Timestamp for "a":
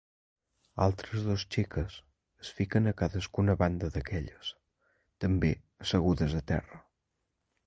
2.93-2.95, 6.43-6.47